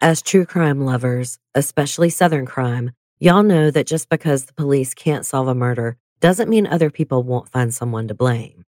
[0.00, 5.26] As true crime lovers, especially Southern crime, y'all know that just because the police can't
[5.26, 8.64] solve a murder doesn't mean other people won't find someone to blame.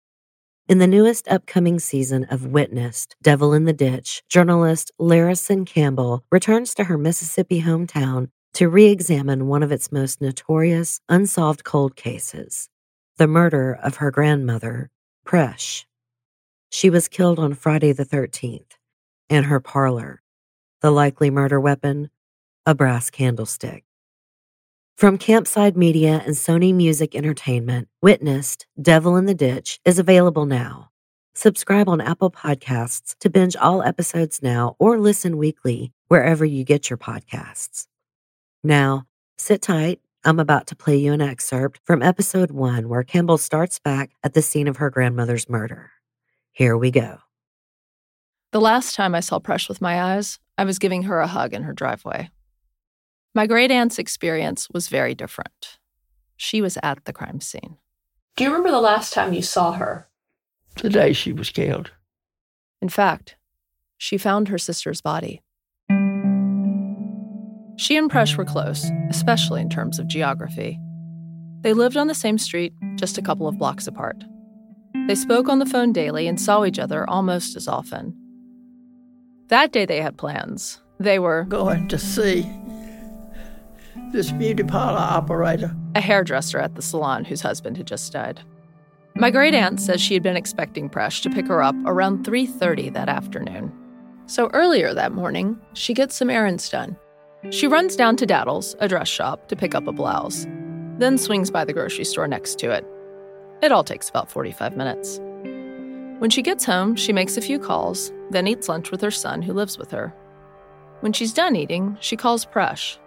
[0.70, 6.72] In the newest upcoming season of Witnessed, Devil in the Ditch, journalist Larrison Campbell returns
[6.76, 12.70] to her Mississippi hometown to re examine one of its most notorious unsolved cold cases
[13.18, 14.88] the murder of her grandmother,
[15.26, 15.84] Presh.
[16.70, 18.78] She was killed on Friday the 13th
[19.28, 20.22] in her parlor
[20.80, 22.10] the likely murder weapon,
[22.66, 23.84] a brass candlestick.
[24.96, 30.90] From Campside Media and Sony Music Entertainment, Witnessed Devil in the Ditch is available now.
[31.34, 36.90] Subscribe on Apple Podcasts to binge all episodes now or listen weekly wherever you get
[36.90, 37.86] your podcasts.
[38.64, 39.04] Now,
[39.36, 40.00] sit tight.
[40.24, 44.34] I'm about to play you an excerpt from episode one where Campbell starts back at
[44.34, 45.92] the scene of her grandmother's murder.
[46.50, 47.18] Here we go.
[48.50, 51.52] The last time I saw Presh with my eyes, I was giving her a hug
[51.52, 52.30] in her driveway.
[53.34, 55.78] My great aunt's experience was very different.
[56.36, 57.76] She was at the crime scene.
[58.36, 60.08] Do you remember the last time you saw her?
[60.76, 61.90] The day she was killed.
[62.80, 63.36] In fact,
[63.98, 65.42] she found her sister's body.
[67.76, 70.78] She and Presh were close, especially in terms of geography.
[71.60, 74.24] They lived on the same street, just a couple of blocks apart.
[75.06, 78.16] They spoke on the phone daily and saw each other almost as often.
[79.48, 80.80] That day they had plans.
[81.00, 82.50] They were going to see
[84.12, 88.40] this beauty parlor operator, a hairdresser at the salon whose husband had just died.
[89.14, 92.90] My great aunt says she had been expecting Presh to pick her up around 3:30
[92.90, 93.72] that afternoon.
[94.26, 96.96] So earlier that morning, she gets some errands done.
[97.50, 100.46] She runs down to Daddle's, a dress shop, to pick up a blouse,
[100.98, 102.84] then swings by the grocery store next to it.
[103.62, 105.20] It all takes about 45 minutes.
[106.18, 109.40] When she gets home, she makes a few calls, then eats lunch with her son,
[109.40, 110.12] who lives with her.
[111.00, 112.98] When she's done eating, she calls Presh,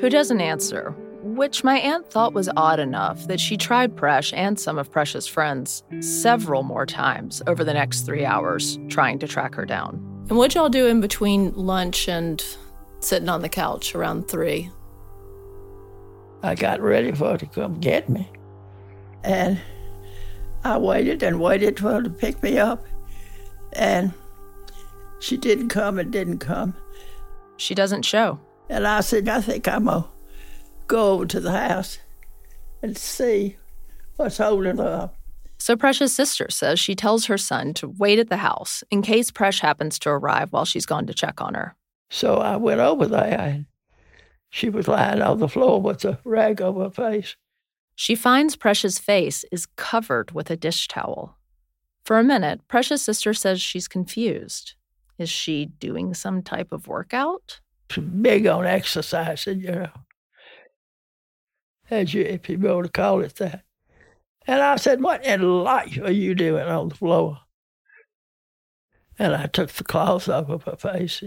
[0.00, 4.58] who doesn't answer, which my aunt thought was odd enough that she tried Presh and
[4.58, 9.56] some of Presh's friends several more times over the next three hours trying to track
[9.56, 9.94] her down.
[10.28, 12.44] And what'd y'all do in between lunch and
[13.00, 14.70] sitting on the couch around three?
[16.44, 18.30] I got ready for her to come get me.
[19.24, 19.60] And
[20.64, 22.84] I waited and waited for her to pick me up,
[23.72, 24.12] and
[25.18, 26.74] she didn't come and didn't come.
[27.56, 28.40] She doesn't show.
[28.68, 30.08] And I said, I think I'm going to
[30.86, 31.98] go over to the house
[32.82, 33.56] and see
[34.16, 35.16] what's holding her up.
[35.58, 39.30] So Presh's sister says she tells her son to wait at the house in case
[39.30, 41.76] Presh happens to arrive while she's gone to check on her.
[42.10, 43.66] So I went over there and
[44.50, 47.36] she was lying on the floor with a rag over her face.
[47.94, 51.38] She finds Presh's face is covered with a dish towel.
[52.04, 54.74] For a minute, Precious' sister says she's confused.
[55.18, 57.60] Is she doing some type of workout?
[58.20, 59.90] Big on exercising, you know.
[61.90, 63.64] As you, if you want to call it that.
[64.46, 67.40] And I said, What in life are you doing on the floor?
[69.18, 71.22] And I took the cloth off of her face.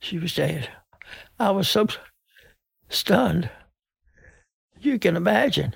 [0.00, 0.68] She was dead.
[1.38, 1.86] I was so
[2.88, 3.50] stunned.
[4.86, 5.74] You can imagine.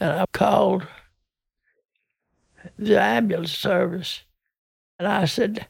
[0.00, 0.88] And I called
[2.76, 4.22] the ambulance service
[4.98, 5.68] and I said,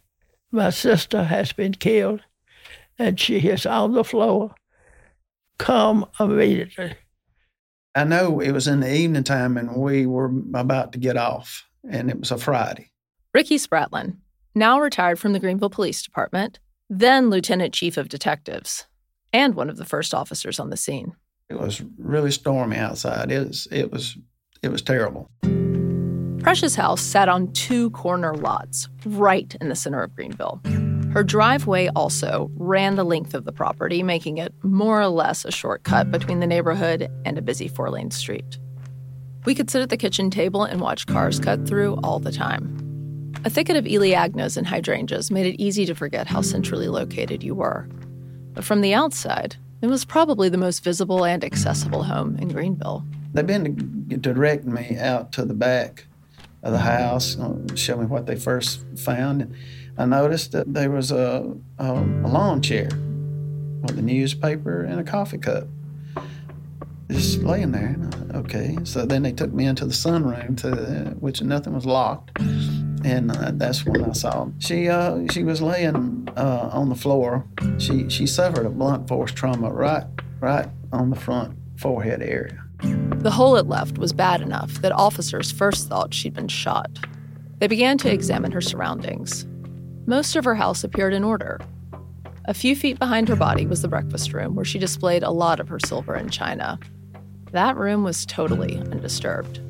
[0.50, 2.22] My sister has been killed
[2.98, 4.54] and she is on the floor.
[5.58, 6.94] Come immediately.
[7.94, 11.66] I know it was in the evening time and we were about to get off,
[11.86, 12.92] and it was a Friday.
[13.34, 14.16] Ricky Spratlin,
[14.54, 18.86] now retired from the Greenville Police Department, then Lieutenant Chief of Detectives,
[19.34, 21.14] and one of the first officers on the scene.
[21.48, 23.30] It was really stormy outside.
[23.30, 24.16] It was it was
[24.62, 25.30] it was terrible.
[26.42, 30.60] Precious house sat on two corner lots right in the center of Greenville.
[31.12, 35.50] Her driveway also ran the length of the property, making it more or less a
[35.50, 38.58] shortcut between the neighborhood and a busy four lane street.
[39.44, 43.32] We could sit at the kitchen table and watch cars cut through all the time.
[43.44, 47.54] A thicket of elaeagnus and hydrangeas made it easy to forget how centrally located you
[47.54, 47.88] were.
[48.52, 53.04] But from the outside, it was probably the most visible and accessible home in Greenville.
[53.32, 56.06] They've been to direct me out to the back
[56.62, 59.54] of the house, uh, show me what they first found.
[59.98, 62.88] I noticed that there was a, a, a lawn chair
[63.82, 65.68] with a newspaper and a coffee cup
[67.10, 67.96] just laying there.
[68.34, 72.36] Okay, so then they took me into the sunroom, to which nothing was locked,
[73.06, 74.88] and uh, that's when I saw she.
[74.88, 77.44] Uh, she was laying uh, on the floor.
[77.78, 80.04] She she suffered a blunt force trauma right
[80.40, 82.60] right on the front forehead area.
[82.80, 86.90] The hole it left was bad enough that officers first thought she'd been shot.
[87.58, 89.46] They began to examine her surroundings.
[90.06, 91.60] Most of her house appeared in order.
[92.44, 95.58] A few feet behind her body was the breakfast room where she displayed a lot
[95.58, 96.78] of her silver and china.
[97.52, 99.60] That room was totally undisturbed.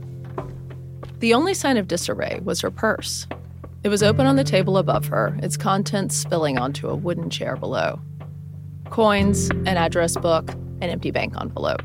[1.18, 3.26] The only sign of disarray was her purse.
[3.82, 7.56] It was open on the table above her, its contents spilling onto a wooden chair
[7.56, 8.00] below.
[8.90, 11.82] Coins, an address book, an empty bank envelope.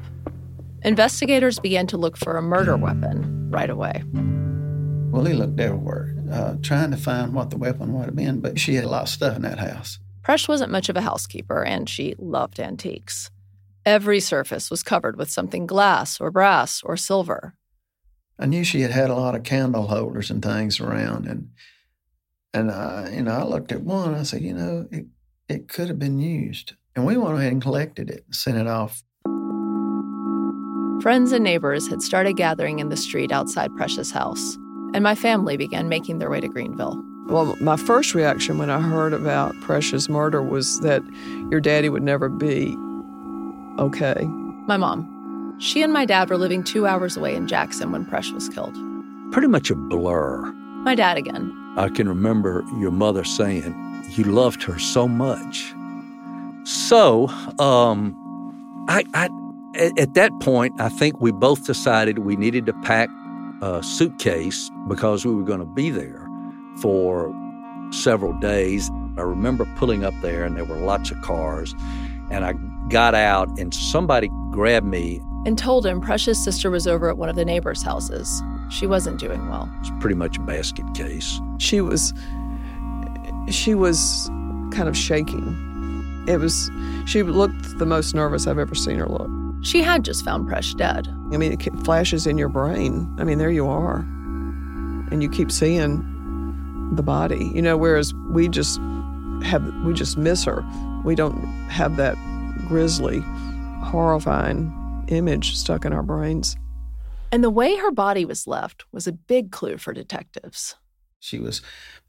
[0.83, 4.04] Investigators began to look for a murder weapon right away.
[5.12, 8.60] Well, he looked everywhere, uh, trying to find what the weapon would have been, but
[8.60, 10.00] she had a lot of stuff in that house.
[10.24, 13.30] Presh wasn't much of a housekeeper, and she loved antiques.
[13.86, 17.56] Every surface was covered with something glass or brass or silver.
[18.42, 21.50] I knew she had had a lot of candle holders and things around, and
[22.54, 24.16] and uh, you know I looked at one.
[24.16, 25.06] I said, you know, it
[25.48, 28.66] it could have been used, and we went ahead and collected it and sent it
[28.66, 29.04] off.
[31.04, 34.56] Friends and neighbors had started gathering in the street outside Precious' house,
[34.96, 37.00] and my family began making their way to Greenville.
[37.28, 41.04] Well, my first reaction when I heard about Precious' murder was that
[41.52, 42.76] your daddy would never be
[43.78, 44.26] okay.
[44.68, 45.21] My mom.
[45.62, 48.75] She and my dad were living two hours away in Jackson when Presh was killed.
[49.31, 50.42] Pretty much a blur.
[50.84, 51.56] My dad again.
[51.78, 55.72] I can remember your mother saying you loved her so much.
[56.63, 57.28] So,
[57.60, 58.18] um,
[58.90, 59.30] I, I
[59.75, 63.10] at, at that point, I think we both decided we needed to pack
[63.62, 66.28] a suitcase because we were going to be there
[66.81, 67.31] for
[67.92, 68.90] several days.
[69.16, 71.75] I remember pulling up there and there were lots of cars,
[72.31, 72.54] and I
[72.90, 75.22] got out and somebody grabbed me.
[75.46, 78.44] And told him Precious' sister was over at one of the neighbors' houses.
[78.70, 79.70] She wasn't doing well.
[79.80, 81.40] It's pretty much a basket case.
[81.58, 82.14] She was
[83.50, 84.30] she was
[84.72, 86.26] kind of shaking.
[86.28, 86.70] It was
[87.06, 89.30] she looked the most nervous I've ever seen her look.
[89.64, 91.08] She had just found Presh dead.
[91.32, 93.14] I mean, it flashes in your brain.
[93.20, 93.98] I mean, there you are.
[95.12, 96.08] And you keep seeing
[96.96, 98.80] the body, you know, whereas we just
[99.44, 100.64] have, we just miss her.
[101.04, 102.18] We don't have that
[102.68, 103.24] grisly,
[103.84, 104.74] horrifying
[105.12, 106.56] image stuck in our brains.
[107.31, 110.75] And the way her body was left was a big clue for detectives.
[111.19, 111.62] She was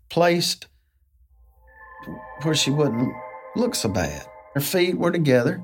[0.09, 0.67] placed
[2.43, 3.13] where she wouldn't
[3.55, 4.27] look so bad.
[4.55, 5.63] Her feet were together,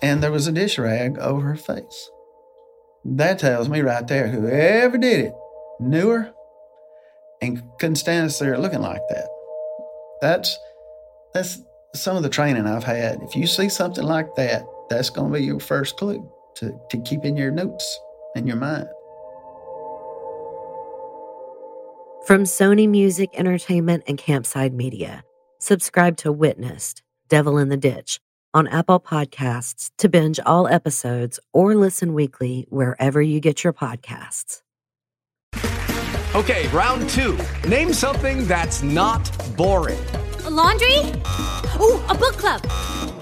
[0.00, 2.10] and there was a dish rag over her face.
[3.04, 5.34] That tells me right there whoever did it
[5.80, 6.32] knew her
[7.40, 9.28] and couldn't stand us there looking like that.
[10.20, 10.56] That's
[11.34, 11.60] that's
[11.94, 13.20] some of the training I've had.
[13.22, 17.00] If you see something like that, that's going to be your first clue to, to
[17.02, 17.98] keep in your notes
[18.36, 18.86] and your mind.
[22.26, 25.24] From Sony Music Entertainment and Campside Media,
[25.58, 28.20] subscribe to Witnessed, Devil in the Ditch
[28.54, 34.62] on Apple Podcasts to binge all episodes or listen weekly wherever you get your podcasts.
[36.34, 37.36] Okay, round two.
[37.68, 39.98] Name something that's not boring.
[40.44, 40.98] A laundry?
[41.80, 43.21] Ooh, a book club.